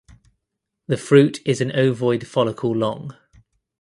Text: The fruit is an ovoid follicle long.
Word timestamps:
The 0.87 0.97
fruit 0.97 1.41
is 1.45 1.61
an 1.61 1.73
ovoid 1.75 2.25
follicle 2.25 2.71
long. 2.75 3.15